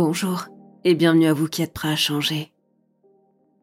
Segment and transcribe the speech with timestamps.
[0.00, 0.46] Bonjour
[0.84, 2.52] et bienvenue à vous qui êtes prêts à changer.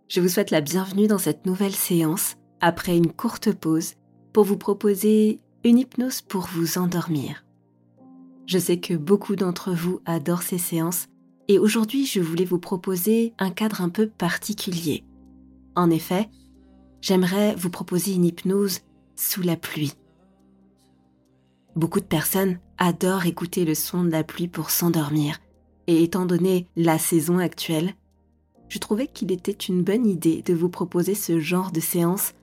[0.09, 3.93] Je vous souhaite la bienvenue dans cette nouvelle séance après une courte pause
[4.33, 7.45] pour vous proposer une hypnose pour vous endormir.
[8.47, 11.05] Je sais que beaucoup d'entre vous adorent ces séances
[11.47, 15.05] et aujourd'hui je voulais vous proposer un cadre un peu particulier.
[15.73, 16.29] En effet,
[16.99, 18.81] j'aimerais vous proposer une hypnose
[19.15, 19.93] sous la pluie.
[21.77, 25.39] Beaucoup de personnes adorent écouter le son de la pluie pour s'endormir
[25.87, 27.93] et étant donné la saison actuelle,
[28.67, 32.33] je trouvais qu'il était une bonne idée de vous proposer ce genre de séance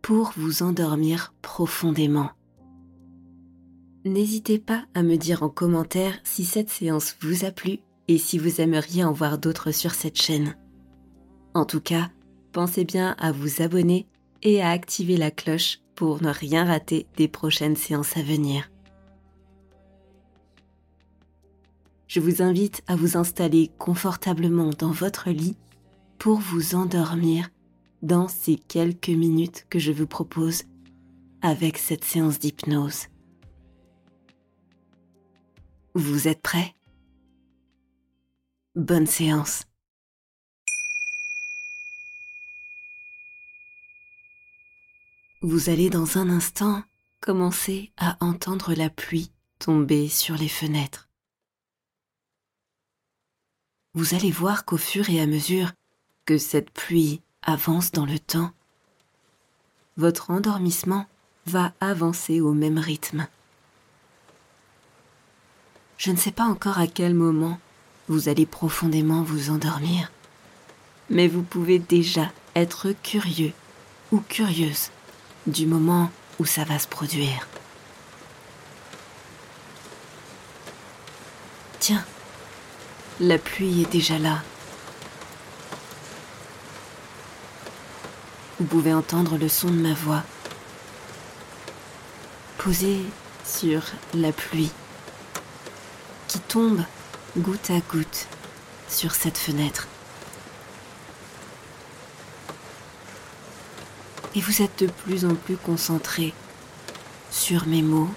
[0.00, 2.30] pour vous endormir profondément.
[4.04, 8.36] N'hésitez pas à me dire en commentaire si cette séance vous a plu et si
[8.36, 10.56] vous aimeriez en voir d'autres sur cette chaîne.
[11.54, 12.10] En tout cas,
[12.52, 14.08] pensez bien à vous abonner
[14.42, 18.71] et à activer la cloche pour ne rien rater des prochaines séances à venir.
[22.12, 25.56] Je vous invite à vous installer confortablement dans votre lit
[26.18, 27.48] pour vous endormir
[28.02, 30.64] dans ces quelques minutes que je vous propose
[31.40, 33.06] avec cette séance d'hypnose.
[35.94, 36.74] Vous êtes prêts?
[38.74, 39.64] Bonne séance.
[45.40, 46.82] Vous allez dans un instant
[47.22, 51.08] commencer à entendre la pluie tomber sur les fenêtres
[53.94, 55.72] vous allez voir qu'au fur et à mesure
[56.24, 58.50] que cette pluie avance dans le temps,
[59.96, 61.06] votre endormissement
[61.46, 63.26] va avancer au même rythme.
[65.98, 67.58] Je ne sais pas encore à quel moment
[68.08, 70.10] vous allez profondément vous endormir,
[71.10, 73.52] mais vous pouvez déjà être curieux
[74.10, 74.90] ou curieuse
[75.46, 77.46] du moment où ça va se produire.
[81.78, 82.04] Tiens,
[83.20, 84.42] la pluie est déjà là.
[88.58, 90.22] Vous pouvez entendre le son de ma voix
[92.58, 93.00] posée
[93.44, 93.82] sur
[94.14, 94.70] la pluie
[96.28, 96.82] qui tombe
[97.36, 98.28] goutte à goutte
[98.88, 99.88] sur cette fenêtre.
[104.34, 106.32] Et vous êtes de plus en plus concentré
[107.30, 108.14] sur mes mots,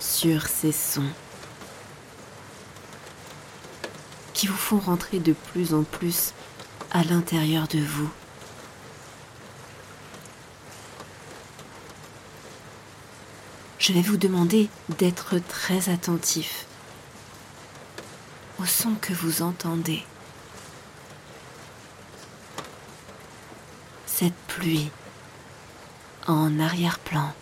[0.00, 1.12] sur ces sons.
[4.38, 6.34] qui vous font rentrer de plus en plus
[6.90, 8.10] à l'intérieur de vous.
[13.78, 14.68] Je vais vous demander
[14.98, 16.66] d'être très attentif
[18.60, 20.04] au son que vous entendez.
[24.04, 24.90] Cette pluie
[26.26, 27.32] en arrière-plan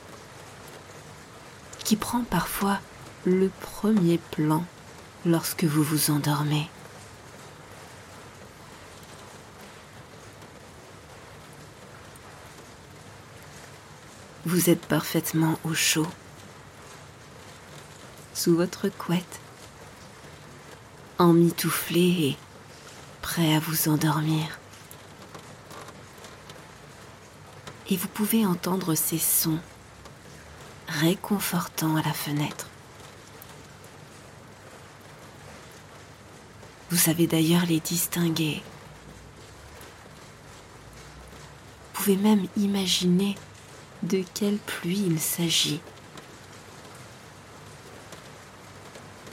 [1.81, 2.79] qui prend parfois
[3.25, 4.65] le premier plan
[5.25, 6.71] lorsque vous vous endormez.
[14.47, 16.07] Vous êtes parfaitement au chaud,
[18.33, 19.41] sous votre couette,
[21.19, 22.37] emmitouflé et
[23.23, 24.61] prêt à vous endormir.
[27.91, 29.59] Et vous pouvez entendre ces sons
[30.87, 32.69] réconfortants à la fenêtre.
[36.93, 38.63] Vous savez d'ailleurs les distinguer.
[41.95, 43.35] Vous pouvez même imaginer
[44.03, 45.81] de quelle pluie il s'agit?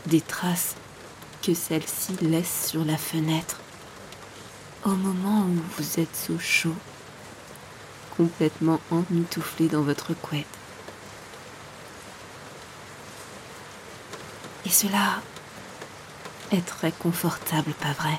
[0.05, 0.75] Des traces
[1.41, 3.59] que celle-ci laisse sur la fenêtre
[4.85, 6.75] au moment où vous êtes au chaud,
[8.17, 10.45] complètement emmitouflé dans votre couette.
[14.65, 15.21] Et cela
[16.51, 18.17] est très confortable, pas vrai?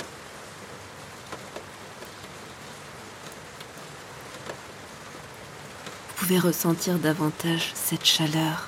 [6.24, 8.64] Pouvez ressentir davantage cette chaleur,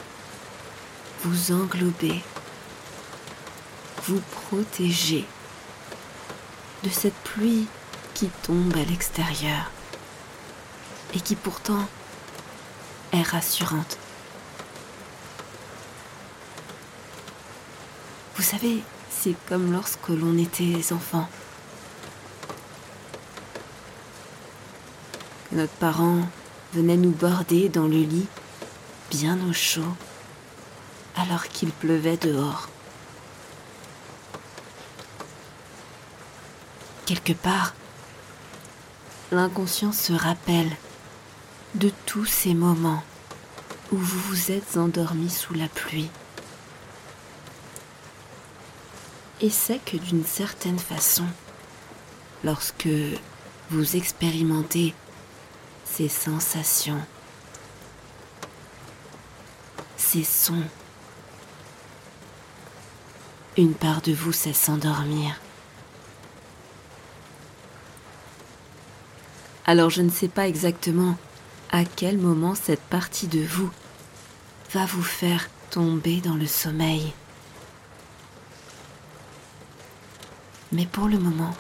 [1.23, 2.21] vous englober,
[4.03, 5.25] vous protéger
[6.83, 7.67] de cette pluie
[8.13, 9.71] qui tombe à l'extérieur
[11.15, 11.89] et qui pourtant
[13.15, 13.97] est rassurante.
[18.37, 21.27] Vous savez, c'est comme lorsque l'on était enfant.
[25.53, 26.21] Notre parent
[26.75, 28.27] venait nous border dans le lit,
[29.11, 29.95] bien au chaud,
[31.17, 32.69] alors qu'il pleuvait dehors.
[37.07, 37.75] Quelque part,
[39.31, 40.71] l'inconscient se rappelle
[41.75, 43.03] de tous ces moments
[43.93, 46.11] où vous vous êtes endormi sous la pluie.
[49.41, 51.27] Et c'est que d'une certaine façon,
[52.43, 52.89] lorsque
[53.71, 54.95] vous expérimentez
[55.87, 57.01] ces sensations,
[59.97, 60.65] ces sons,
[63.57, 65.41] une part de vous sait s'endormir.
[69.65, 71.17] Alors je ne sais pas exactement
[71.71, 73.71] à quel moment cette partie de vous
[74.73, 77.13] va vous faire tomber dans le sommeil.
[80.73, 81.55] Mais pour le moment,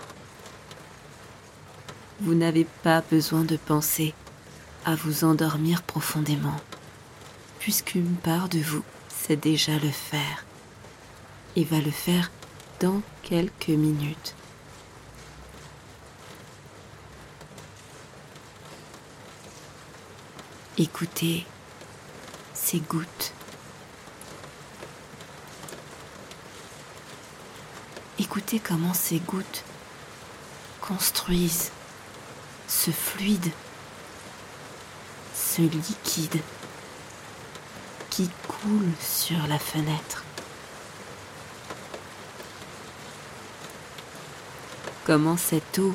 [2.20, 4.14] vous n'avez pas besoin de penser
[4.84, 6.56] à vous endormir profondément,
[7.58, 10.44] puisqu'une part de vous sait déjà le faire
[11.56, 12.30] et va le faire
[12.80, 14.34] dans quelques minutes.
[20.78, 21.46] Écoutez
[22.52, 23.32] ces gouttes.
[28.18, 29.64] Écoutez comment ces gouttes
[30.80, 31.70] construisent
[32.68, 33.50] ce fluide,
[35.34, 36.40] ce liquide
[38.10, 40.24] qui coule sur la fenêtre.
[45.04, 45.94] Comment cette eau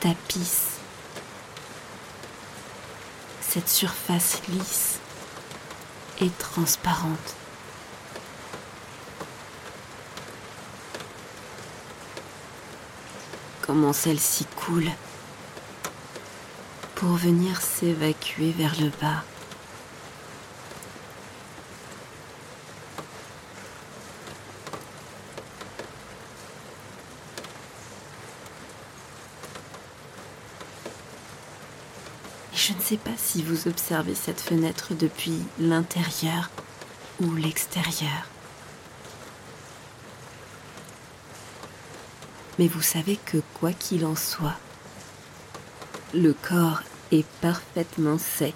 [0.00, 0.74] tapisse
[3.54, 4.98] cette surface lisse
[6.20, 7.36] et transparente.
[13.62, 14.90] Comment celle-ci coule
[17.04, 19.22] pour venir s'évacuer vers le bas.
[32.54, 36.48] Je ne sais pas si vous observez cette fenêtre depuis l'intérieur
[37.20, 38.30] ou l'extérieur.
[42.58, 44.56] Mais vous savez que quoi qu'il en soit,
[46.14, 46.80] le corps
[47.12, 48.54] est parfaitement sec,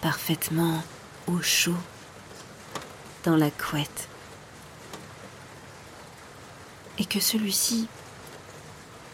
[0.00, 0.82] parfaitement
[1.26, 1.76] au chaud,
[3.24, 4.08] dans la couette.
[6.98, 7.88] Et que celui-ci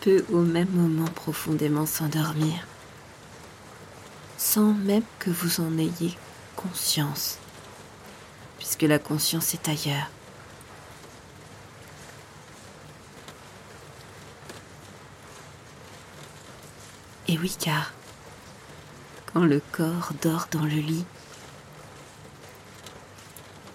[0.00, 2.66] peut au même moment profondément s'endormir
[4.44, 6.16] sans même que vous en ayez
[6.54, 7.38] conscience,
[8.58, 10.10] puisque la conscience est ailleurs.
[17.34, 17.92] Et oui, car
[19.32, 21.04] quand le corps dort dans le lit,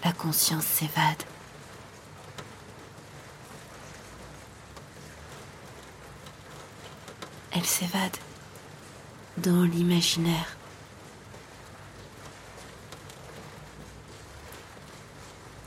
[0.02, 1.22] la conscience s'évade.
[7.52, 8.16] Elle s'évade
[9.36, 10.56] dans l'imaginaire.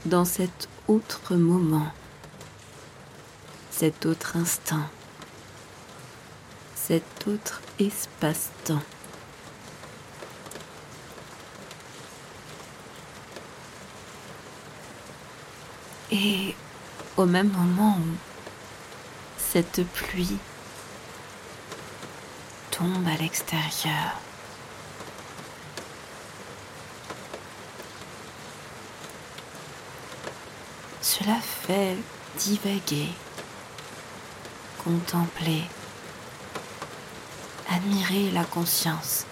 [0.06, 1.88] dans cet autre moment,
[3.72, 4.84] cet autre instant,
[6.88, 8.84] cet autre espace-temps.
[16.12, 16.56] Et
[17.18, 17.98] au même moment
[19.38, 20.38] cette pluie
[22.72, 24.20] tombe à l'extérieur,
[31.02, 31.96] Cela fait
[32.40, 33.10] divaguer,
[34.84, 35.63] contempler,
[37.74, 39.25] admirer la conscience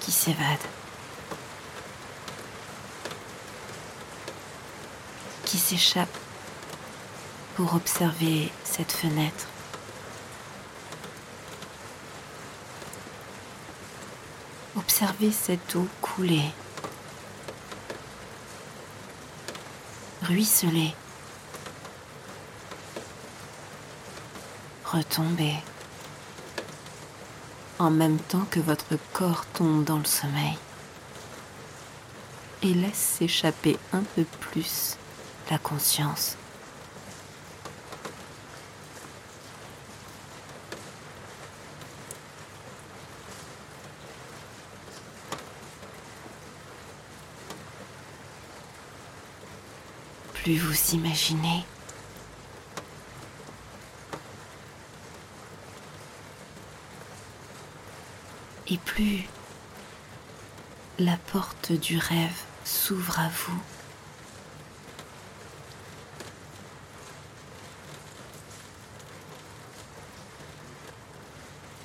[0.00, 0.58] qui s'évade,
[5.44, 6.18] qui s'échappe
[7.54, 9.46] pour observer cette fenêtre.
[14.76, 16.50] Observez cette eau couler,
[20.22, 20.94] ruisseler,
[24.84, 25.56] retomber
[27.82, 30.56] en même temps que votre corps tombe dans le sommeil
[32.62, 34.96] et laisse s'échapper un peu plus
[35.50, 36.36] la conscience.
[50.34, 51.64] Plus vous imaginez,
[58.72, 59.28] et plus
[60.98, 63.62] la porte du rêve s'ouvre à vous.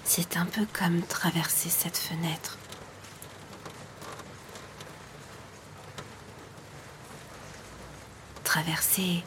[0.05, 2.57] C'est un peu comme traverser cette fenêtre.
[8.45, 9.23] Traverser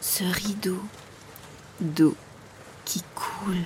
[0.00, 0.82] ce rideau
[1.80, 2.16] d'eau
[2.84, 3.64] qui coule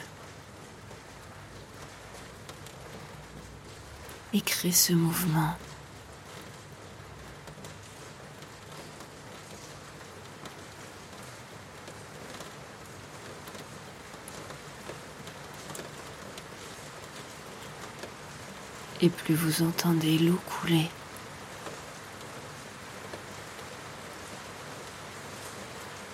[4.35, 5.55] et ce mouvement.
[19.05, 20.89] et plus vous entendez l'eau couler.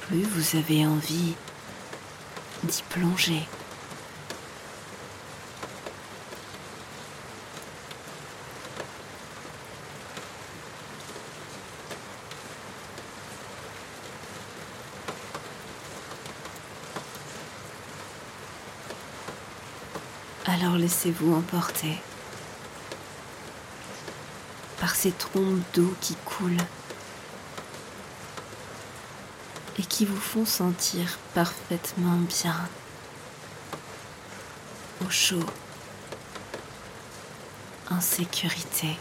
[0.00, 1.34] Plus vous avez envie
[2.64, 3.46] d'y plonger.
[20.60, 21.96] Alors laissez-vous emporter
[24.78, 26.66] par ces trompes d'eau qui coulent
[29.78, 32.56] et qui vous font sentir parfaitement bien,
[35.02, 35.46] au chaud,
[37.90, 38.98] en sécurité.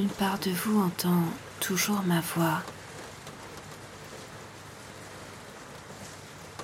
[0.00, 1.24] Une part de vous entend
[1.60, 2.62] toujours ma voix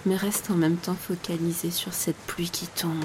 [0.06, 3.04] mais reste en même temps focalisé sur cette pluie qui tombe.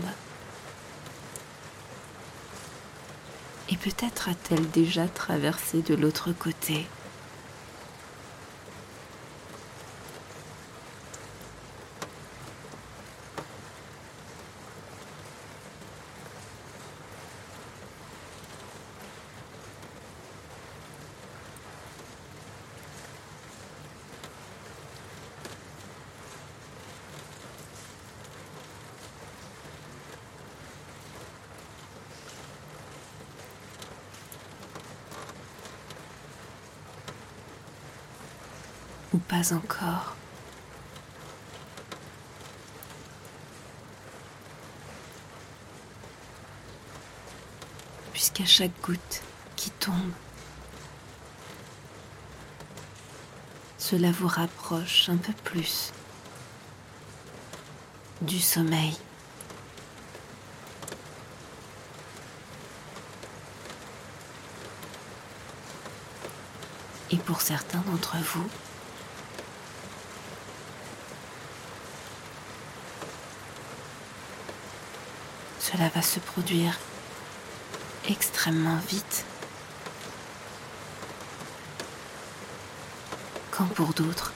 [3.68, 6.88] Et peut-être a-t-elle déjà traversé de l'autre côté.
[39.14, 40.16] Ou pas encore.
[48.14, 49.24] Puisqu'à chaque goutte
[49.56, 50.12] qui tombe,
[53.78, 55.92] cela vous rapproche un peu plus
[58.22, 58.96] du sommeil.
[67.10, 68.48] Et pour certains d'entre vous,
[75.72, 76.78] cela va se produire
[78.10, 79.26] extrêmement vite.
[83.52, 84.34] Quand pour d'autres,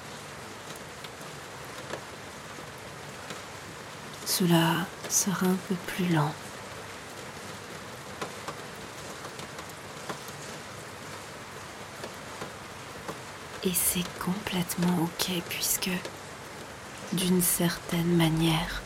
[4.26, 6.34] cela sera un peu plus lent.
[13.64, 15.90] Et c'est complètement ok puisque,
[17.14, 18.84] d'une certaine manière,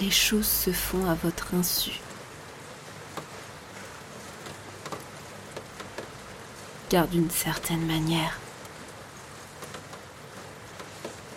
[0.00, 2.00] les choses se font à votre insu.
[6.88, 8.38] Car d'une certaine manière,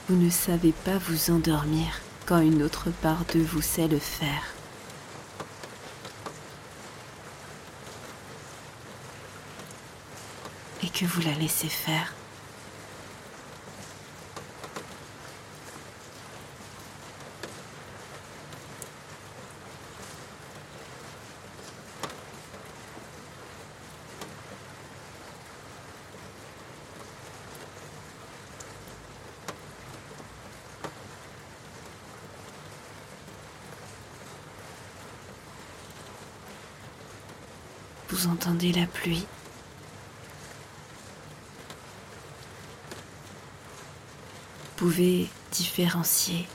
[0.08, 4.44] vous ne savez pas vous endormir quand une autre part de vous sait le faire.
[10.84, 12.14] Et que vous la laissez faire.
[38.20, 39.26] Vous entendez la pluie.
[44.62, 46.46] Vous pouvez différencier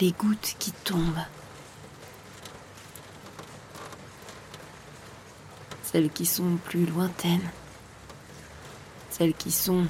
[0.00, 1.26] les gouttes qui tombent.
[5.82, 7.50] Celles qui sont plus lointaines.
[9.10, 9.86] Celles qui sont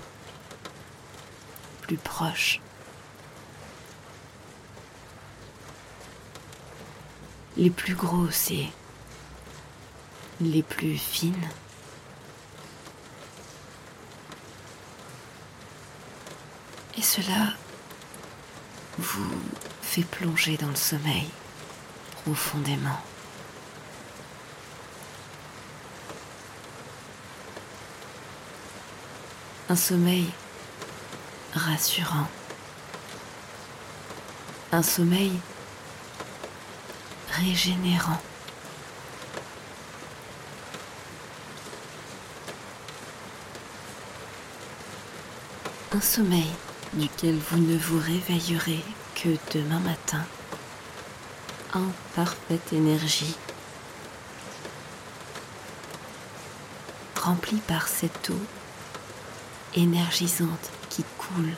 [1.83, 2.61] plus proches.
[7.57, 8.73] Les plus grosses et
[10.41, 11.49] les plus fines.
[16.99, 17.55] Et cela
[18.99, 19.31] vous
[19.83, 21.29] fait plonger dans le sommeil
[22.23, 22.99] profondément.
[29.69, 30.31] Un sommeil
[31.53, 32.29] rassurant.
[34.73, 35.33] Un sommeil
[37.31, 38.21] régénérant.
[45.97, 46.53] Un sommeil
[46.93, 48.85] duquel vous ne vous réveillerez
[49.15, 50.23] que demain matin.
[51.73, 53.35] En parfaite énergie,
[57.19, 58.39] rempli par cette eau
[59.75, 61.55] énergisante qui coule.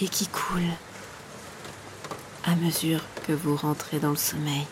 [0.00, 0.72] Et qui coule
[2.42, 4.66] à mesure que vous rentrez dans le sommeil.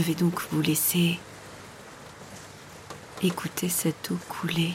[0.00, 1.20] Je vais donc vous laisser
[3.22, 4.72] écouter cette eau couler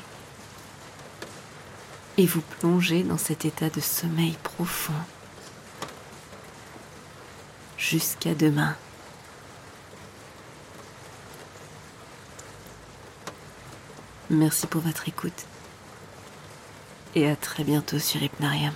[2.20, 4.94] et vous plonger dans cet état de sommeil profond
[7.76, 8.76] jusqu'à demain.
[14.30, 15.48] Merci pour votre écoute
[17.16, 18.76] et à très bientôt sur Hypnarium.